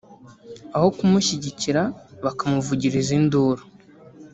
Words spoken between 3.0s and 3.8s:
induru